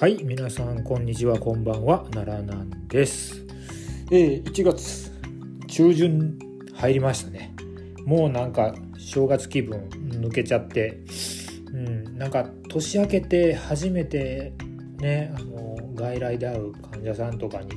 [0.00, 3.44] はい皆さんこんにちはこんばんは奈良なんです。
[4.10, 5.12] えー、1月
[5.66, 6.38] 中旬
[6.72, 7.54] 入りましたね。
[8.06, 11.02] もうなんか正月気分抜けちゃって
[11.74, 14.54] うんなんか年明けて初めて
[15.00, 17.68] ねあの外来で会う患者さんとかに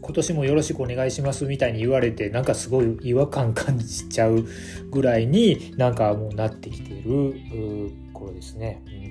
[0.00, 4.46] 今年もよろしくお願いしますみたいに言われてなんかすごい違和感感じちゃう
[4.90, 8.82] ぐらいになんかもうなってきてる頃ですね。
[8.86, 9.09] うん、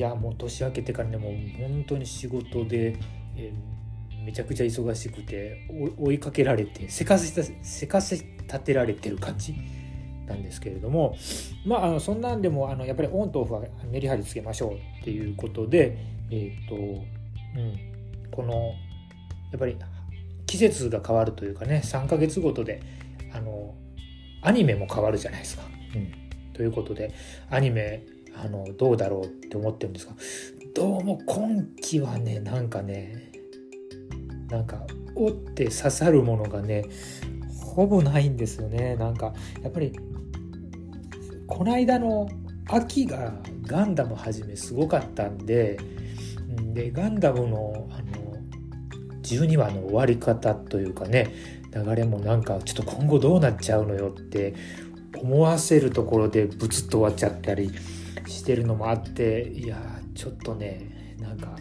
[0.00, 2.96] いやもう年明けてからねもう本当に仕事で、
[3.36, 5.68] えー、めちゃくちゃ忙しくて
[5.98, 9.54] 追いかけられてせかせせかせ立てられてる感じ
[10.26, 11.18] なんですけれども
[11.66, 13.60] まああのそんなんでもあのやっぱりオンとオフは
[13.92, 15.98] メリハリつけましょうっていうことで
[16.30, 17.00] えっ、ー、と、うん、
[18.30, 18.72] この
[19.52, 19.76] やっぱり
[20.46, 22.80] 季節が変わるというかね3ヶ月ごとで
[23.34, 23.74] あの
[24.40, 25.64] アニメも変わるじゃないですか。
[25.94, 26.10] うん、
[26.54, 27.12] ということで
[27.50, 28.02] アニメ
[28.42, 30.14] あのどうだろうって思ってるんですが
[30.74, 33.32] どうも今期はねなんかね
[34.48, 36.84] なんか折って刺さるものがね
[37.74, 38.96] ほぼないんですよね。
[38.96, 39.92] なんかやっぱり
[41.46, 42.28] この間の
[42.68, 45.78] 秋がガンダムはじめすごかったんで
[46.72, 48.36] でガンダムのあの
[49.22, 54.54] 12話の終わり方というかね流れもなんかちょっと今後どうなっちゃうのよって
[55.18, 57.70] 思わせるところでブツッと終わっちゃったり
[58.30, 59.76] してるのもあっていや
[60.14, 61.54] ちょっとねなんか、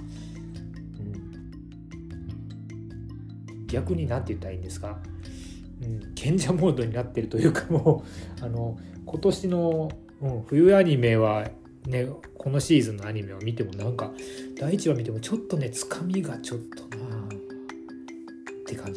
[3.49, 4.99] うん、逆に何て言ったらいいんですか、
[5.81, 8.03] うん、賢者モードになってるというかも
[8.41, 11.49] うあの今年の、うん、冬アニメは
[11.85, 14.11] ねこのシーズンのアニメを見てもなんか
[14.59, 17.08] 第1話見てもちょっとねつかみがちょっとな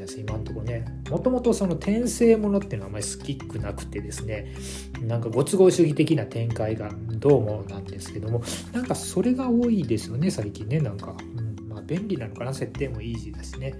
[0.02, 0.84] です今のところね。
[1.10, 4.54] もともとその転生ものっていうのはあまり好きくなくてですね
[5.00, 8.42] なんかご都合主義的な展開がどうもなんですけども
[8.72, 13.74] なんかそれが多いですよね最近ねなんか、うん、まあ便利なのかな設定もイージーだしね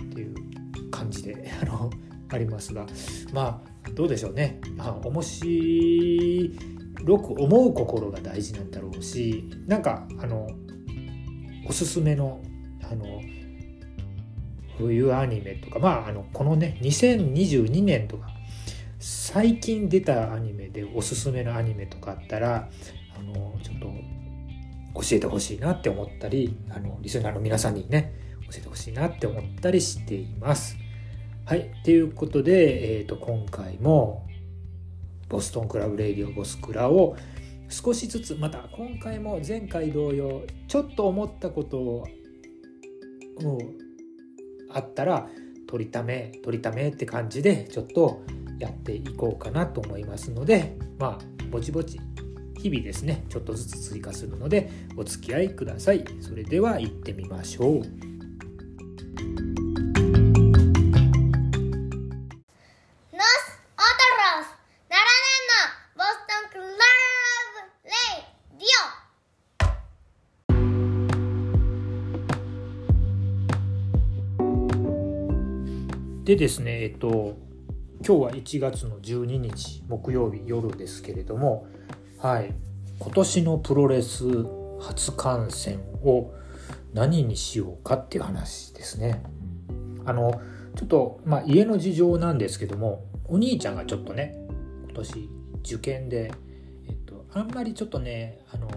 [0.00, 1.90] っていう感じで あの
[2.30, 2.86] ありますが。
[3.32, 10.46] まあどうでしょうね、まあ、面白く思う心が大事なんだろうしなんかあの
[11.66, 12.42] おすすめの
[12.82, 13.22] あの
[14.78, 18.28] 冬アニメとかまああのこのね2022年とか
[18.98, 22.68] 最近出たアニメでおすすめのアニメとかあったら
[23.18, 23.86] あのちょっと
[24.94, 28.14] 教えてほしいなって思ったりあのリスナーの皆さんにね
[28.50, 30.76] 教えてほしいなって思ったりしています。
[31.44, 31.70] はい。
[31.84, 34.26] ということで、えー、と今回も
[35.28, 37.16] ボストンクラブレイディオボスクラを
[37.68, 42.06] 少しずつまた今回も前回同様ちょっと思ったことを
[43.42, 43.87] もう
[44.70, 45.28] あったら
[45.66, 48.22] 取りため取りためって感じでちょっと
[48.58, 52.00] やっていこうかなと思いますのでまあぼちぼち
[52.58, 56.04] 日々ですねちょっとずつ追加するのでお付き合いください。
[56.20, 58.07] それでは行ってみましょう。
[76.28, 77.38] でですね、えっと、
[78.06, 81.66] 今日は1月の12日木曜日夜ですけれども、
[82.18, 82.52] はい、
[82.98, 84.26] 今年のプロレス
[84.78, 86.34] 初観戦を
[86.92, 89.22] 何にしようかっていう話ですね。
[90.04, 90.38] あの
[90.76, 94.36] ちょっと、まあ、家の事情なんですけどもお兄ちゃんがちょっとね
[94.84, 95.30] 今年
[95.64, 96.30] 受験で、
[96.88, 98.68] えっと、あんまりちょっとねあの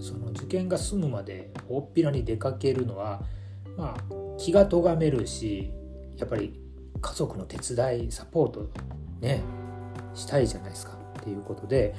[0.00, 3.22] その受験が済むまで大っぴらに出かけるのは
[3.76, 5.70] まあ気が咎めるし
[6.16, 6.63] やっぱり
[7.04, 8.70] 家族の手伝いサポート
[9.20, 9.42] ね
[10.14, 11.94] したいじゃないですかっていうことで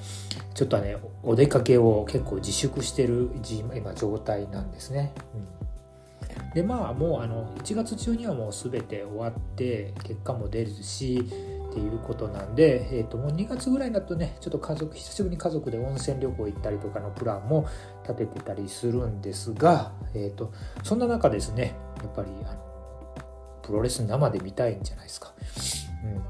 [0.56, 3.30] ちょっとねお出かけを結構自粛してる
[3.76, 5.14] 今状態なんですね。
[5.36, 11.20] うん、でまあもうあの1月中にはもう全て終わって結果も出るし
[11.70, 17.68] っていうことなんで、えー、ともう2月ぐらいだとねちょっと家族久しぶりに家族で温泉旅行行ったりとかのプランも
[18.04, 20.52] 立ててたりするんですが、えーと、
[20.84, 22.65] そんな中ですねやっぱりあの
[23.66, 25.34] プロレス生で見たいんじゃないですか。
[26.04, 26.22] うん、っ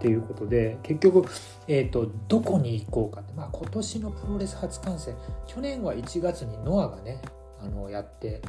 [0.00, 1.24] ていうことで結局、
[1.66, 5.14] えーと、どこに行こうかって、まあ、今年のプロレス初観戦。
[5.46, 7.22] 去年は1月にノアがね
[7.60, 8.42] あのやって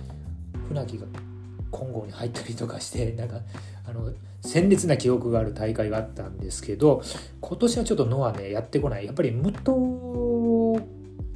[0.67, 1.05] 船木が
[1.71, 3.39] 金剛に入ったりとかして なんか
[3.85, 4.11] あの
[4.41, 7.01] 鮮烈な記憶がある大会があったんですけど
[7.39, 9.05] 今年はちょっとノアねやってこない。
[9.05, 10.81] やっぱり無党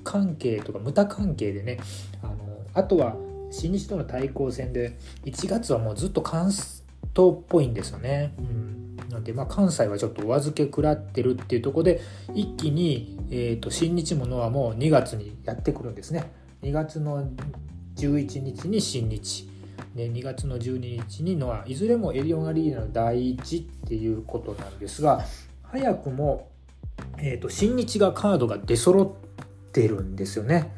[0.03, 1.79] 関係とか無多関係でね
[2.21, 2.35] あの
[2.73, 3.15] あとは
[3.49, 6.51] 新日との対抗戦で1月はもうずっと関
[7.17, 8.35] 東っぽいんですよね。
[8.37, 12.01] うん、なんで、まあ、関西はちょっとお預け食らってるっていうところで
[12.35, 16.31] 一気に、えーと、新日もノアもう2月にやってくるんですね。
[16.61, 17.27] 2月の
[17.95, 19.49] 11日に新日。
[19.95, 25.25] で2月の12日にノアいずれもエリオンアリーナの第一っていうことなんですが
[25.63, 26.49] 早くも、
[27.17, 30.71] えーと、新日がカードが出揃ってるんですよね、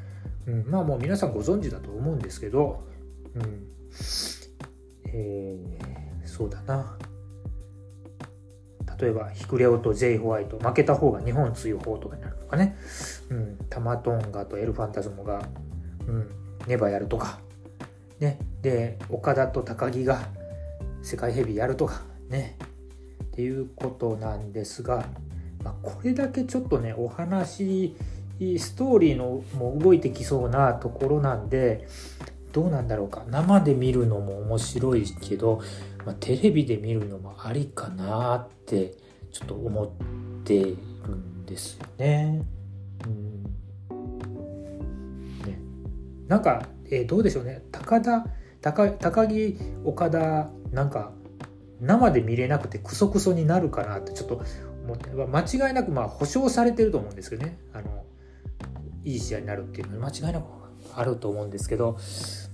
[0.47, 2.88] うん、まあもう皆さんご存知だと思うんですけど、
[3.35, 3.69] うん。
[5.13, 5.99] えー、
[6.39, 6.97] そうだな。
[8.97, 12.77] 例えばヒクレオとジェイ・ホワイト負けた方が日本追放とかになるとかね、
[13.30, 15.41] うん、タマトンガとエル・ファンタズムが、
[16.07, 16.31] うん、
[16.65, 17.39] ネバやるとか。
[18.19, 20.21] ね、で岡田と高木が
[21.01, 22.03] 世界ヘビーやるとか。
[22.30, 22.57] ね。
[23.24, 25.06] っていうことなんですが、
[25.63, 27.95] まあ、これだけちょっとねお話
[28.39, 31.88] ストーリーのも動いてきそうなところなんで
[32.51, 33.24] どうなんだろうか。
[33.30, 35.62] 生で見るのも面白いけど、
[36.06, 38.94] まあ、テレビで見るのもありかなって
[39.31, 40.75] ちょっと思ってる
[41.16, 42.44] んですよね。
[43.06, 43.44] うん。
[45.46, 45.60] ね。
[46.28, 47.63] なんかえー、どうでしょうね。
[47.72, 48.25] 高田
[48.62, 51.12] 高高木岡田なんか
[51.80, 54.42] 生で見れなくてクソクソになるかなってちょっと
[54.84, 57.57] 思って間違いなくまあ保証されてると思うんですけどね。
[57.74, 58.06] あの
[59.04, 60.07] いい試合になるっていうのは。
[60.07, 60.58] 間違いなく
[60.95, 61.97] あると思うんですけど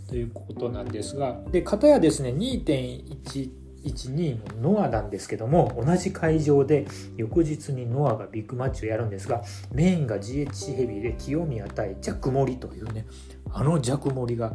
[0.08, 1.40] ということなんですが。
[1.52, 6.86] で片やですね2.112のノアなんですけども同じ会場で
[7.18, 13.06] 翌日にノアがビッグマッチをやるんですがメインが GHC ヘビーで清宮対ジャック・モリというね
[13.52, 14.54] あのジャクモリが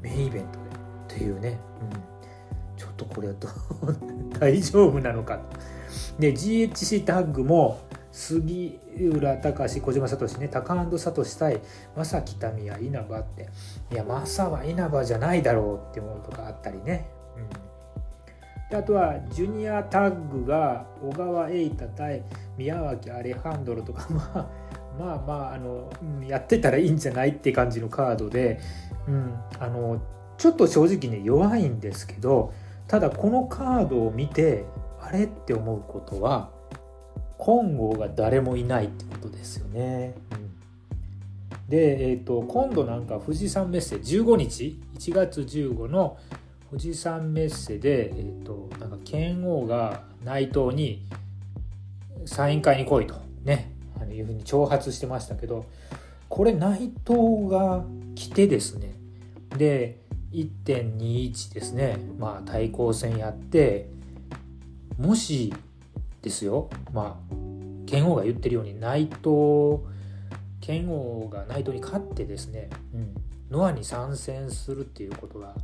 [0.00, 0.60] メインイベントで
[1.16, 3.48] っていうね、うん、ちょっとこれと
[4.38, 5.40] 大丈夫なのか。
[6.18, 7.80] で GHC タッグも
[8.12, 11.60] 杉浦隆小島聡ねタカ聡対
[11.96, 13.48] 正木民也稲葉って。
[13.92, 17.48] いやマサは稲葉じゃないだろうって思うとかあったりね、うん、
[18.70, 22.22] であとはジュニアタッグが小川瑛太対
[22.56, 24.46] 宮脇アレハンドロとか まあ
[24.98, 25.88] まあまああの、
[26.26, 28.60] やってたらいいんじゃないって感じのカードで、
[29.08, 30.00] うん、あの
[30.36, 32.52] ちょっと正直ね弱いんですけど
[32.86, 34.64] ただこのカードを見て
[35.00, 36.50] あれって思うことは
[37.44, 40.14] 金剛が誰もいないってことですよね。
[40.32, 46.18] うん、で、えーと、今度なんか富士山メッセ15日1月15の
[46.70, 51.04] 富士山メッセで、えーとなんか剣王が内藤に
[52.26, 55.66] サイン会に来いとねあのいうふうに挑発してましたけど
[56.28, 57.84] これ内藤が
[58.14, 58.94] 来てですね。
[59.56, 60.00] で
[60.32, 61.98] 1.21ですね。
[62.18, 63.88] まあ対抗戦やって
[64.96, 65.52] もし
[66.22, 66.68] ですよ。
[66.92, 67.34] まあ
[67.86, 69.82] 剣王が言ってるように内藤
[70.60, 73.14] 剣王が内藤に勝ってですね、うん、
[73.50, 75.54] ノアに参戦するっていうことが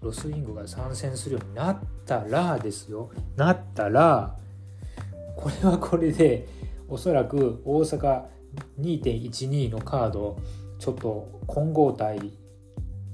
[0.00, 3.10] ロスイングが参戦するようになったらですよ。
[3.36, 4.36] なったら
[5.36, 6.48] これはこれで
[6.88, 8.24] おそらく大阪
[8.80, 10.38] 2.12のカード
[10.78, 12.32] ちょっと混合対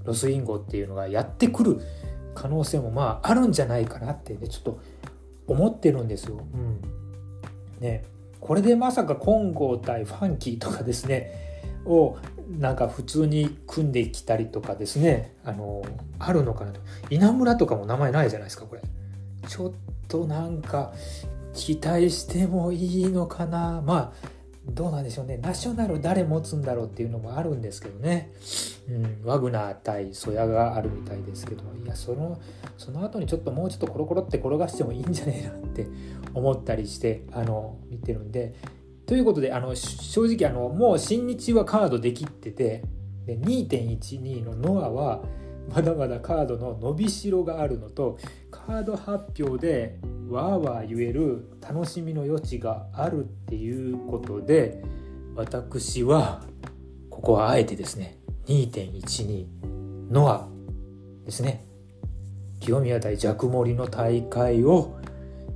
[0.05, 1.81] ロスインゴっていうのがやってくる
[2.35, 4.81] 可能性もまああるんじゃないかなってねちょっと
[5.47, 6.37] 思ってるんですよ。
[6.37, 6.72] うん、
[7.82, 8.05] ね
[8.40, 11.52] これでまさか金剛対ファンキーとかですね
[11.84, 12.17] を
[12.58, 15.82] なんか普通に組んできたりとかですねあの
[16.19, 16.81] あるのかなと。
[17.11, 18.82] 稲村とかも名前ないじゃないですかこれ。
[19.49, 19.73] ちょっ
[20.08, 20.93] となんか
[21.55, 23.82] 期待してもいいのかな。
[23.85, 24.28] まあ
[24.67, 25.38] どうなんでしょうね。
[25.38, 28.33] ナショナル誰持つんだろうっていうのもあるんですけどね、
[28.88, 32.40] うん、ワグナー対ソヤがあるみたいですけどいやその
[32.78, 35.88] その後にちょっともうちょっとコロコロって転がしてもいいんじゃねえなって
[36.33, 38.54] 思ったりしてあの見てるんで。
[39.04, 42.85] ということであの正直あのもう新日はカードできってて
[43.26, 45.23] で2.12のノアは
[45.69, 48.19] まだまだカードの伸びしろがあるのと
[48.66, 54.83] カード発表でわーわー言える楽しみの余地があるっていうことで
[55.35, 56.42] 私は
[57.11, 59.47] ここはあえてですね2.12
[60.11, 60.49] ノア
[61.25, 61.64] ですね
[62.61, 64.97] 清宮対ジャクモリの大会を、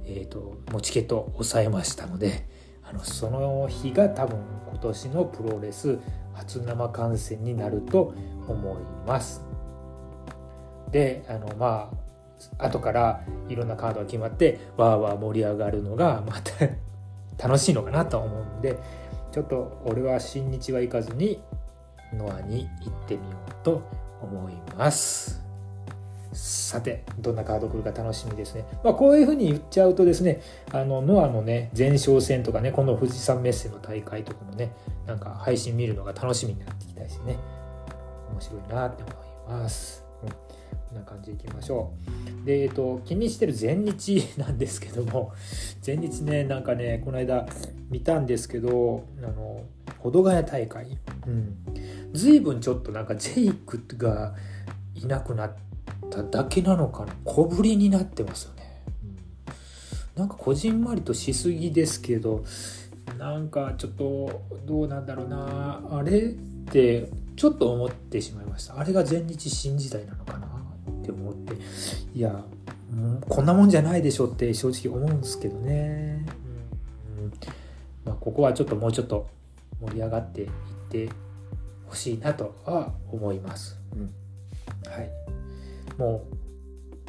[0.04, 2.48] えーと、もうチケット抑えましたので
[2.82, 4.38] あのその日が多分
[4.70, 5.98] 今年のプロレス
[6.34, 8.12] 初生観戦になると
[8.48, 9.42] 思います。
[10.90, 12.05] であのまあ
[12.58, 16.52] 後からいろんなカードが決まってわーわー盛り上がるのがまた
[17.48, 18.78] 楽しいのかなと思うんで
[19.32, 21.42] ちょっと俺は新日は行かずに
[22.14, 23.82] ノアに行ってみようと
[24.22, 25.46] 思います。
[26.32, 34.70] さてどんなカード来るか楽しみですね、まあ、こういうふうに言っちゃうとですねあのノアのね前哨戦とかねこの富士山メッセの大会とかもね
[35.06, 37.38] なんか配信見るのが楽しみになってきたりしね
[38.32, 40.05] 面白いなって思います。
[40.96, 41.92] な感じでいきましょ
[42.42, 42.46] う。
[42.46, 45.32] で、えっと、気にしてる前日 なんですけども、
[45.86, 47.46] 前日ね、なんかね、この間
[47.90, 49.62] 見たんですけど、あの、
[49.98, 50.98] 保土ヶ谷大会。
[51.26, 51.56] うん。
[52.12, 54.34] 随分ちょっとなんかジェイクが
[54.94, 55.54] いなくなっ
[56.10, 58.82] ただけなのかな小ぶりになってますよね、
[60.16, 62.44] うん、なんかこじんまりとしすぎですけど
[63.18, 66.22] なんかちょっとどうなんだろうなあれっ
[66.70, 70.55] てちょっと思ってしまいましたあれが前日新時代なのかな
[71.12, 71.54] って思って
[72.14, 72.44] いや
[73.28, 76.24] こんなもんじゃないでしょって正直思うんですけどね、
[77.18, 77.32] うん。
[78.04, 79.28] まあ、ここはちょっともうちょっと
[79.80, 80.48] 盛り上がっていっ
[80.90, 81.08] て
[81.86, 84.14] ほしいなとは思います、うん、
[84.90, 85.10] はい。
[85.98, 86.24] も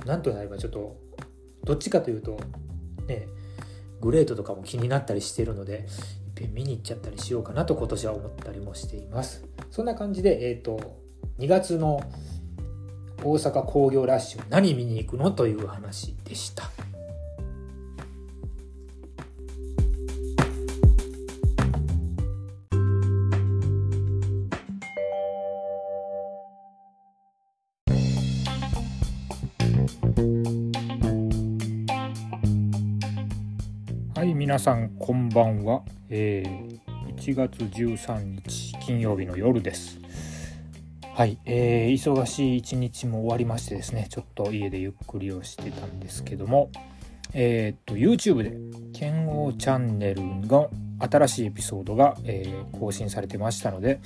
[0.04, 0.98] うなんとなればちょっと
[1.63, 2.39] どっちかというと
[3.08, 3.27] ね
[4.01, 5.86] グレートとかも気になったりしてるのでいっ
[6.36, 9.46] ぺん見に行っちゃったりしようかなと今年は思ったりもしています。
[9.70, 10.98] そんな感じでえっ、ー、と
[11.39, 12.01] 2月の
[13.24, 15.32] 大阪工業ラッシュ何見に行くの？
[15.32, 16.70] という話でした。
[34.16, 40.07] はい皆さんこんばんは、えー、1月13日金曜日の夜です。
[41.18, 46.70] はい、えー、忙しい一日も終わりましてですね、ちょっと家でゆっくりをしてたんですけども、
[47.34, 48.56] えー、っと、YouTube で、
[48.94, 50.70] 剣王チャンネルの
[51.00, 54.00] 新しいエピソードが、えー、更新されてましたので、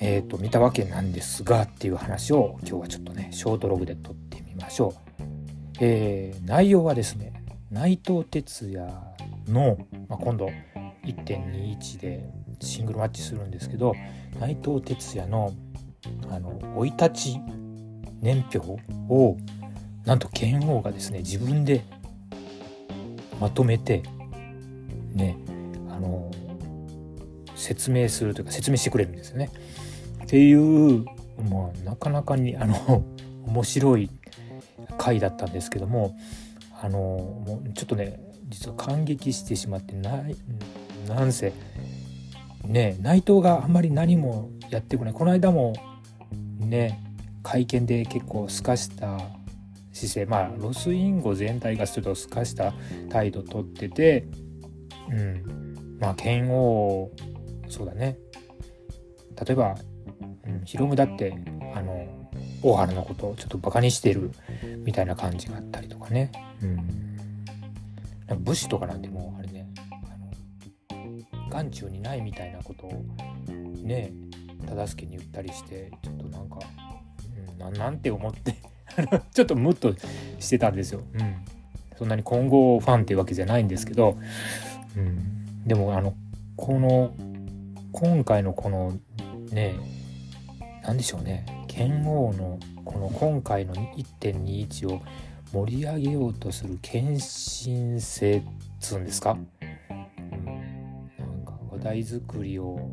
[0.00, 5.22] えー、っと、見たわけなんですが、っていう話を今日はちょっとね、ショートログで撮ってみましょう。
[5.80, 8.90] えー、内容はですね、内藤哲也
[9.48, 9.76] の、
[10.08, 10.50] まあ、今度
[11.04, 12.24] 1.21で
[12.60, 13.94] シングルマッチするんですけど、
[14.40, 15.52] 内藤哲也の
[16.30, 17.40] あの生い立ち
[18.20, 18.58] 年表
[19.08, 19.36] を
[20.04, 21.84] なんと剣王がですね自分で
[23.40, 24.02] まとめて
[25.14, 25.36] ね
[25.90, 26.30] あの
[27.54, 29.50] 説明するというか説明してくれるんですよね。
[30.24, 31.04] っていう
[31.50, 33.04] まあなかなかにあの
[33.46, 34.10] 面白い
[34.98, 36.16] 回だったんですけども
[36.80, 40.36] あのもうちょっとね実は感激してしまってない
[41.08, 41.52] なんせ
[42.64, 45.14] ね内藤があんまり何もやってこない。
[45.14, 45.74] この間も
[46.58, 47.00] ね
[47.42, 49.18] 会見で結構すかした
[49.92, 52.72] 姿勢まあロスインゴ全体がするとすかした
[53.08, 54.26] 態度とってて
[55.10, 55.96] うん。
[56.00, 57.10] まあ剣王
[57.68, 58.18] そうだね。
[59.44, 59.76] 例えば、
[60.46, 61.34] うん、ヒロムだって
[61.74, 62.30] あの
[62.62, 64.32] 大原のことをちょっとバカにしてる
[64.84, 66.32] みたいな感じがあったりとかね、
[66.62, 66.86] うん、なん
[68.28, 69.68] か武士とかなんてもうあれね
[70.90, 73.04] あの眼中にないみたいなことを
[73.82, 74.12] ね
[74.68, 76.58] 忠相に言ったりしてちょっとなんか、
[77.60, 78.56] うん、なんて思って
[79.32, 79.94] ちょっとムッと
[80.38, 81.02] してたんですよ。
[81.14, 81.36] うん、
[81.96, 84.16] そんなに今後ファンっていうわけじゃないんですけど、
[84.96, 86.14] うん、でもあの
[86.56, 87.14] この
[87.92, 88.98] 今回のこの
[89.50, 89.74] ね
[90.82, 91.46] 何でしょうね。
[91.66, 95.02] 剣王のこの今回の1.21を
[95.52, 98.42] 盛り上げようとする献身性っ
[98.80, 99.48] つうんですか、うん、
[101.18, 102.90] なんか話題作りを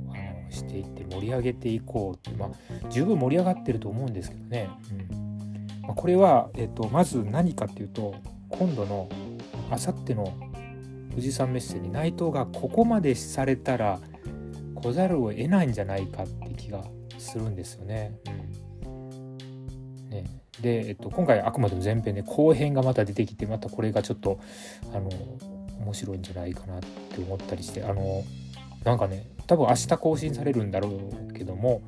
[0.50, 4.70] していって盛り上げていこうって、まあ、十分盛り上がってると思うんですけどね。
[5.10, 5.36] うん
[5.82, 8.16] まあ、これは、えっと、まず何かっていうと
[8.50, 9.10] 今度の
[9.70, 10.34] あさっての
[11.12, 14.00] 富士山メッセに内藤がここまでされたら
[14.76, 16.84] 来ざるを得ないんじゃないかって気が
[17.18, 18.18] するんですよね。
[18.86, 19.38] うん
[20.10, 20.26] ね
[20.62, 24.40] で、えっと、今回あくまでも前編で後編がまた出てきてまたこれがちょっと
[24.94, 25.10] あの
[25.80, 26.88] 面白いんじゃないかなって
[27.18, 28.24] 思ったりしてあの
[28.86, 30.90] なんかね多分明日更新されるんだろ
[31.30, 31.82] うけども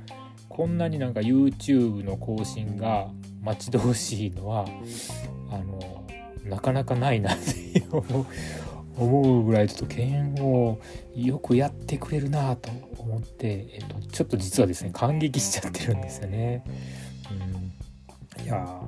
[0.49, 3.07] こんなになんか YouTube の更新が
[3.41, 4.65] 待ち遠しいのは
[5.51, 6.05] あの
[6.43, 7.83] なかなかないなって
[8.97, 10.79] 思うぐらいちょっと剣を
[11.15, 16.63] よくやってくれるなと思って、えっと、ちょっと実はですね感激しちゃってるんですよね。
[18.39, 18.81] うん、いや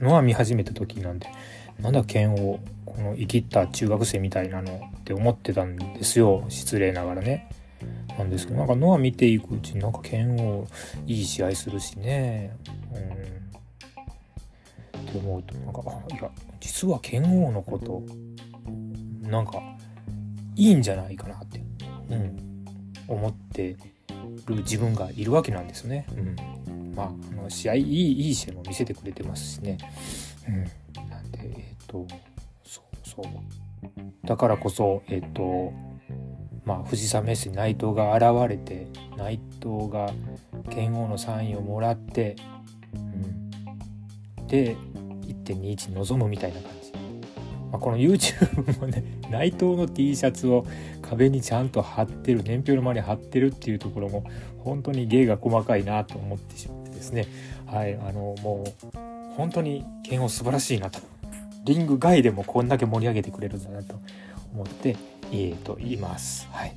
[0.00, 1.28] ノア見始めた時なんで
[1.80, 7.50] なんだ剣をこの生きった中学生みたいなのって思ってたんですよ失礼ながらね。
[8.18, 10.66] なんですけどなんかノア見ていくうちになんか剣を
[11.06, 12.56] いい試合するしね。
[12.92, 12.98] う
[14.98, 18.02] ん、って思うとなんかあいや実は剣王のこと
[19.28, 19.60] なんか
[20.56, 21.60] いいんじゃないかなって、
[22.10, 22.64] うん、
[23.08, 23.76] 思って
[24.46, 26.06] る自分がいるわけなんですね。
[26.16, 26.20] う
[26.70, 29.78] ん、まああの試合いいいい試合も見せてくれてますしね。
[30.48, 30.66] うん、
[31.94, 32.06] と
[32.64, 34.26] そうそう。
[34.26, 35.72] だからこそえっ、と
[36.64, 38.86] まあ、藤沢メッセに内藤が現れて
[39.16, 40.10] 内藤が
[40.70, 42.36] 剣王のサインをもらって、
[42.94, 42.98] う
[44.42, 44.76] ん、で
[45.26, 46.92] 1.21に臨むみたいな感じ、
[47.70, 50.64] まあ、この YouTube もね 内藤の T シャツを
[51.02, 54.24] 壁にちゃんと貼ってる年表の周りに貼ってるっていうところも
[54.58, 57.26] 本当に芸が細かいなと思ってしまってですね。
[57.66, 58.88] はいあのもう
[59.36, 61.00] 本当に剣王素晴らしいなと。
[61.64, 63.98] リング外でもこんだけ盛り上げてくれるんだなと
[64.52, 64.96] 思って
[65.32, 66.48] えー、と言います。
[66.52, 66.76] はい。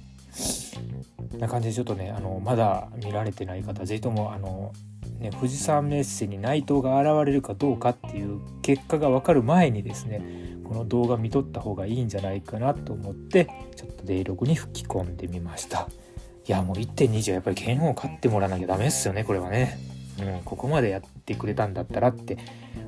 [1.38, 4.74] な感じでちょっとねあのまだ見られてない方是非ともあの
[5.20, 10.22] ね、富士山メッセに内藤が現れるかどうかっていう結果が分かる前にですね
[10.64, 15.88] この動画見とった方がいいんじゃないかなと思ってちょっとデイログに吹き込んでみました。
[16.48, 19.78] いやもう1.2じゃやっぱり剣を買ってもらわなきゃダメっすよねこれはね、
[20.18, 22.38] うん、ここまでやってくれたんだったらって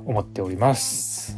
[0.05, 1.28] 思っております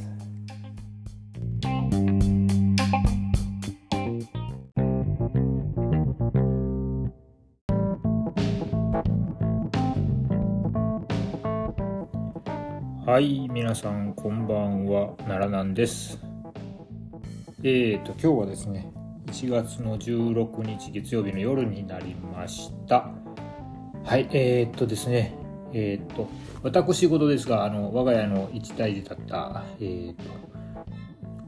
[13.12, 15.16] はい皆さんこんばんは。
[15.18, 16.18] 奈良なんです。
[17.62, 18.90] えーと今日はですね
[19.26, 23.10] 1月の16日月曜日の夜になりました。
[24.06, 25.36] はいえー、とですね
[25.74, 26.30] えー、っと
[26.64, 30.24] 私事ですがあの我が家の一大事だったえー、っと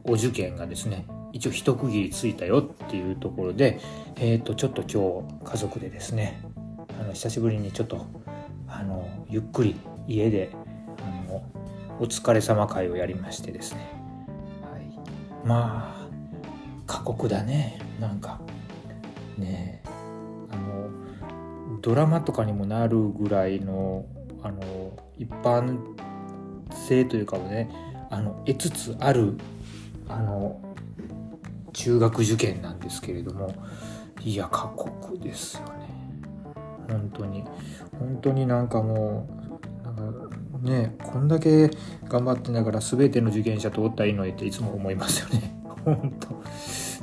[0.03, 3.79] お受験がですね一応一区切りついたよっていうところで
[4.17, 6.41] えー、っとちょっと今日家族でですね
[6.99, 8.05] あの久しぶりにちょっと
[8.67, 9.77] あのゆっくり
[10.09, 10.51] 家で
[12.03, 13.89] お疲れ様会をやりましてですね、
[14.61, 16.07] はい、まあ
[16.85, 17.79] 過酷だね。
[17.97, 18.41] なんか
[19.37, 19.81] ね
[20.51, 20.89] あの
[21.79, 24.05] ドラマとかにもなるぐらいの
[24.41, 24.61] あの
[25.17, 25.79] 一般
[26.73, 27.69] 性というかね
[28.09, 29.37] あの得つつある
[30.09, 30.59] あの
[31.71, 33.55] 中学受験なんですけれども
[34.19, 35.87] いや過酷ですよね。
[36.89, 37.45] 本当に。
[37.97, 39.43] 本当になんかもう
[39.85, 40.32] なんか
[40.63, 41.69] ねこんだけ
[42.07, 45.55] 頑張ってながら全ての受験者通ったらいいのにっていつも思いますよね。
[45.85, 46.29] 本当。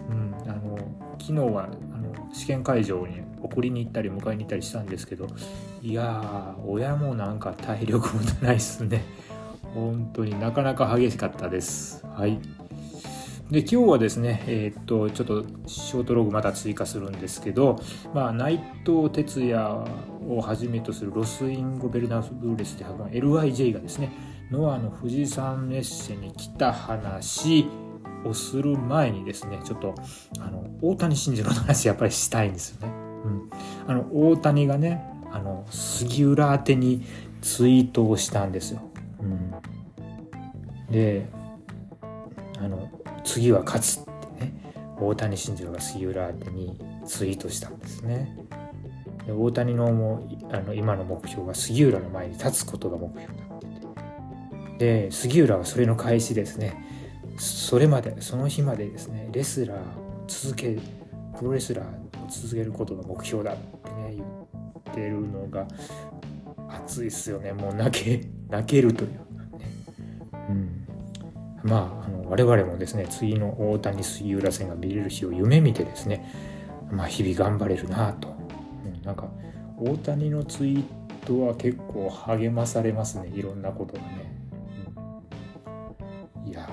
[0.08, 0.78] うんあの
[1.18, 5.26] 昨日はあの試験会場に送りに行ったり迎えに行ったりしたんですけど
[5.82, 9.04] いやー親もなんか体力もないっすね。
[9.74, 12.04] 本当になかなか激しかったです。
[12.06, 12.40] はい。
[13.50, 17.80] で今日はですね、えー、っとちょっとショートログまた追加するんですけど、
[18.14, 19.56] まあ、内藤哲也
[20.28, 24.12] をはじめとするロスインゴ・ベルナブーレスで LIJ がですね
[24.52, 27.66] ノアの富士山メッセに来た話
[28.24, 29.96] をする前にですねちょっと
[30.38, 32.92] あの大谷慎次郎の話やっぱりしたいんですよね。
[33.24, 33.50] うん、
[33.88, 37.04] あの大谷がねあの杉浦宛てに
[37.40, 38.82] ツイートをしたんですよ。
[39.20, 41.28] うん、で
[42.58, 42.90] あの
[43.24, 44.04] 次は勝つっ
[44.38, 44.54] てね。
[45.00, 48.36] 大谷慎次郎が杉浦宛てにツイートしたんですね。
[49.26, 53.58] で大谷のもあの今の目標は杉浦の前に立つことが目標だっ
[54.78, 56.84] てで杉浦はそれの開始ですね。
[57.38, 60.80] それまでその日までですねレスラーを続ける
[61.38, 65.66] プロレスラーを続けることが目標だってね言ってるのが
[66.68, 67.52] 熱いっすよね。
[67.52, 69.18] もう泣け泣けるというね。
[70.48, 70.86] うん。
[71.62, 76.32] まああの我々もですね次の大谷杉浦戦が見れる日を夢見てですね
[76.88, 78.28] まあ日々頑張れるなと。
[78.28, 79.28] うんなんか
[79.78, 80.84] 大谷のツイー
[81.26, 83.28] トは結構励まされますね。
[83.34, 84.32] いろんなことがね、
[86.44, 86.68] うん、いや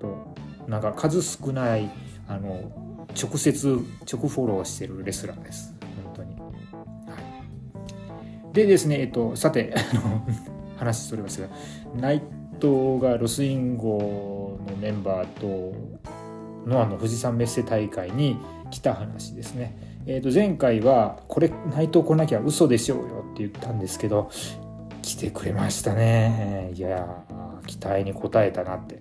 [0.00, 0.34] 本
[0.66, 1.90] 当なんか数少ない
[2.28, 2.70] あの
[3.20, 5.74] 直接直フォローしてるレスラーです。
[6.04, 7.18] 本当に、は
[8.50, 10.24] い、でですねえっとさてあの
[10.78, 11.48] 話それますが
[11.96, 12.22] 内
[12.60, 15.74] 藤がロスインゴのメンバーと
[16.66, 18.38] のあの富士山メッセ大会に
[18.70, 20.02] 来た話ですね。
[20.06, 24.30] えー、と前回はこれ内藤来なきゃ嘘でしょうよって言ったんですけど
[25.00, 26.72] 来てくれましたね。
[26.74, 27.24] いや
[27.66, 28.98] 期待に応えたなって。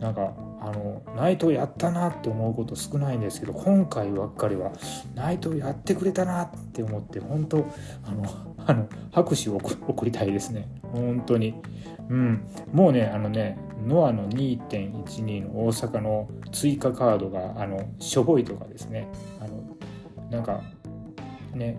[0.00, 4.72] なんかあの内藤やったなって思うこと少ないんですけど今回ばっかりは
[5.14, 7.66] 内藤やってくれたなって思って本当
[8.06, 10.68] あのあの拍手を送りたいですね。
[10.92, 11.54] 本当に。
[12.10, 12.44] うん。
[12.72, 19.08] もうねあのねノアの2.12の大阪の追加カードがあのしょぼいとかですね。
[19.40, 19.76] あの
[20.30, 20.60] なんか
[21.54, 21.78] ね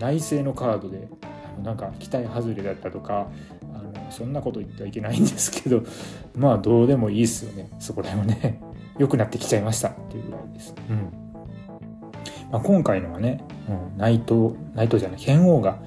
[0.00, 3.28] 内政のカードであのなんか期待外れだったとか
[3.74, 5.82] あのそんなこと言ってはいけないんですけど
[6.34, 7.68] まあどうでもいいっすよね。
[7.78, 8.62] そこら辺はね。
[8.98, 9.88] 良くなってきちゃいました。
[9.88, 10.74] っていうぐらいです。
[10.90, 10.96] うん。
[12.50, 13.42] まあ、今回のはね、
[13.96, 15.78] 内藤内藤じゃない剣王が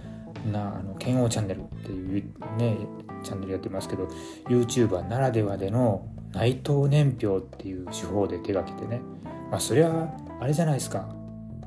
[0.52, 2.24] なあの剣王チャンネルっていう
[2.58, 2.78] ね
[3.24, 4.08] チャンネルやってますけど
[4.48, 9.02] YouTuber ならではでの内藤年表っていう手法で手がけてね
[9.50, 11.08] まあそりゃあれじゃないですか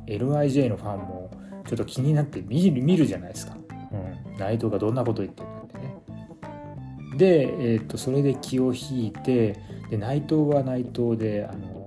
[0.06, 1.30] LIJ のファンも
[1.66, 3.56] ちょっと気になって見る見るじゃないですか。
[3.92, 5.96] うん、内藤がどんなこと言ってるかってね。
[7.16, 9.58] で、えー、とそれで気を引いて
[9.90, 11.86] で内藤は内藤であの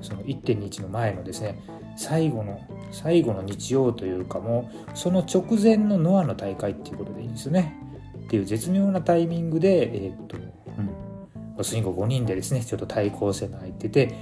[0.00, 1.58] その1.21の前のですね
[1.96, 7.76] 最後の最後の日曜というかもうその直前のノアの大会っていうことでいいんですよね。
[8.24, 14.14] っていう絶妙なタイミングでえー、っと、うん、ロスインゴ5人でですねちょっと対抗戦が入ってて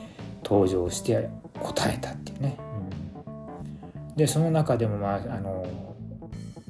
[0.45, 1.29] 登場して
[1.61, 2.59] 答えたっていうね、
[3.27, 5.67] うん、でその中でもまああの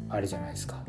[0.09, 0.83] あれじゃないですか。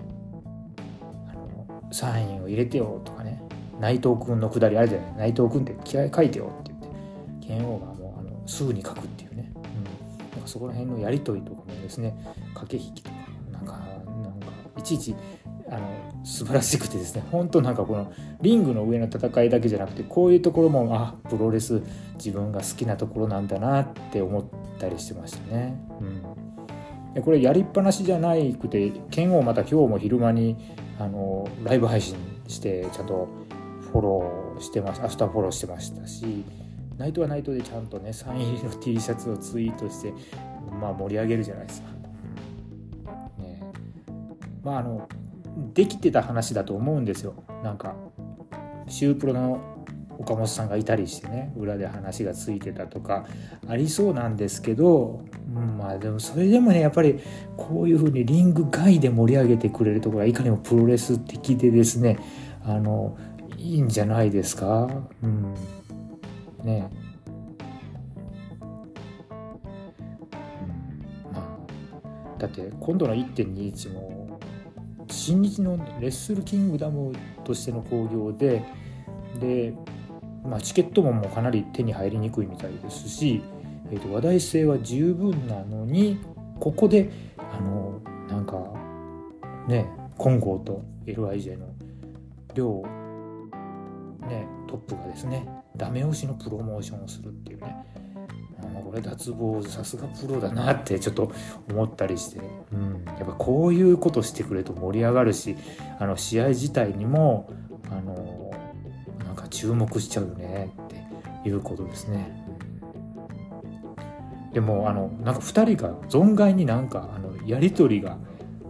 [1.30, 3.42] あのサインを入れてよとかね。
[3.80, 5.32] 内藤君のくだりあるじゃない。
[5.32, 7.48] 内藤君って気合書いてよって言って。
[7.48, 9.29] 剣王がもうあのすぐに書くっていう、
[10.40, 12.16] なんかそこら辺のやり取りとかもですね
[12.54, 13.16] 駆け引きとか
[13.52, 14.48] なんかなんか
[14.78, 15.16] いちいち
[15.70, 21.82] あの素晴らしくてですね本当なんかこのリングの上の戦いだけじゃなくてこういうところもあプロレス
[22.16, 24.46] 自分が好きなところなんだなって思っ
[24.80, 25.78] たりしてましたね。
[26.00, 30.56] うん、でこれやりっぱなしじゃないくて剣王また今日も昼間に
[30.98, 32.16] あのライブ配信
[32.48, 33.28] してちゃんと
[33.92, 36.46] フォローしてましアフターフォローしてましたし
[37.00, 40.14] ナイトはナイトでちゃんとねサイン入りの T シャツをツイートして
[40.82, 41.88] まあ盛り上げるじゃないですか。
[43.40, 43.64] ね、
[44.64, 45.08] まああの
[45.74, 47.34] できてた話だと思うんですよ。
[47.64, 47.96] なんか
[48.90, 49.62] シュープロの
[50.18, 53.26] 岡本さんがいたりしてね裏で話がついてたとか
[53.70, 55.22] ありそうなんですけど、
[55.56, 57.22] うん、まあでもそれでもねやっぱり
[57.56, 62.20] こういうふうにリング外で盛り上げてくれるところはいかにもプロレス的でですね
[62.66, 63.18] あの
[63.58, 64.90] いいんじゃないですか。
[65.24, 65.56] うん。
[66.64, 66.90] ね。
[71.28, 71.34] うん。
[71.34, 71.58] ま
[72.38, 74.40] あだって今度の1.21も
[75.10, 78.64] 新日のレッスルキングダムとしての興行で
[79.40, 79.74] で、
[80.44, 83.42] まあ、チケットももうかなり手に入りにくいみたいですし、
[83.92, 86.20] えー、と話題性は十分なのに
[86.60, 88.58] ここであのなんか
[89.68, 91.68] ね金剛と LIJ の
[92.54, 92.84] 両
[94.30, 95.48] ね、トップがですね
[95.80, 97.86] ダメ押しのプロモーションをするっていうね。
[98.90, 101.32] これ脱帽さすがプロだなってちょっと
[101.70, 102.40] 思ったりして、
[102.74, 105.56] うん、やっぱこういうことしてくれると盛り上がるし
[106.00, 107.52] あの試合自体にも
[107.92, 108.52] あの
[109.26, 110.88] なんか注目しちゃうよねっ
[111.44, 112.44] ていうことですね。
[114.54, 118.18] でもあのなんか2人が存外になんかあのやり取りが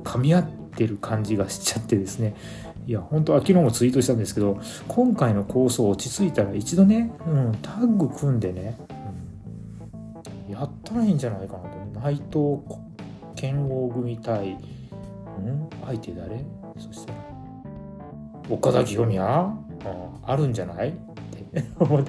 [0.04, 2.36] 噛み合ってる感じがしちゃってですね。
[2.90, 8.80] いや、本当は昨日もツイートしたんですけど、今回の構想落ち着いたら一度ね、うん、タッグ組んでね、
[10.48, 12.00] うん、やったらいいんじゃないかなと。
[12.00, 12.64] 内藤
[13.36, 14.56] 剣王組対、う
[15.48, 16.44] ん、相手誰？
[16.80, 17.20] そしたら、
[18.50, 19.54] 岡田清宮、うん、
[20.24, 20.90] あるんじゃない？
[20.90, 22.00] って思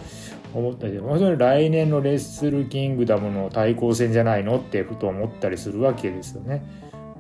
[0.71, 4.57] ったけど、それ来年のレッスルキングダムの対抗戦じゃないの？
[4.57, 6.65] ってふと思ったりするわけですよね。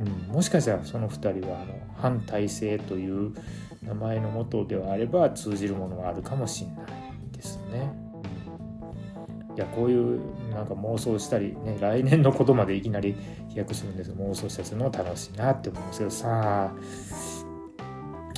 [0.00, 3.34] うん、もしかしたらその2人はあの反体制という
[3.82, 6.86] 名前のもとではあれば通じるものがあるかもしれない
[7.32, 7.92] ですね。
[9.56, 10.20] いやこういう
[10.54, 13.16] なんか妄想したりね来年のことまでいきなり
[13.48, 16.10] 飛躍するんです妄想したりするのも楽しいなって思うんですけど。
[16.10, 16.72] さあ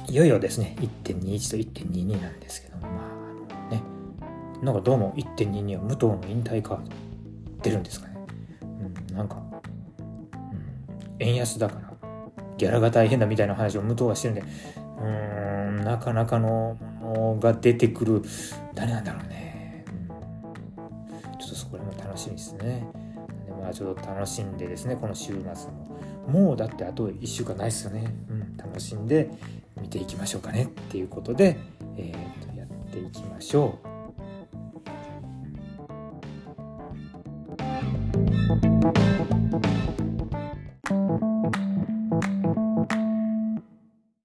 [0.08, 2.76] いよいよですね1.21と1.22なんですけど。
[2.78, 2.88] ま
[3.68, 3.82] あね。
[4.62, 6.90] なんかどうも1.22は武藤の引退カード
[7.62, 8.16] 出るんですかね、
[9.10, 9.42] うん、なんか
[11.22, 11.92] 円安だから
[12.56, 18.22] ギャラが大変だみたいな話を武藤がしてるんでうーんなかなかのものが出てくる。
[18.74, 22.86] 誰なんだろうね、うん、ちょっとそこらも楽しみですね。
[23.46, 25.92] でまあちょっと楽しんでですねこの週末も。
[26.28, 29.28] もうだってあと1週間ないですよね、うん、楽しんで
[29.80, 30.64] 見ていきましょうかね。
[30.64, 31.58] っていうことで、
[31.96, 33.91] えー、とやっていきましょう。